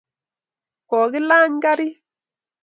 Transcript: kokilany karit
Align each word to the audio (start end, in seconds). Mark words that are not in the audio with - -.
kokilany 0.89 1.53
karit 1.63 1.97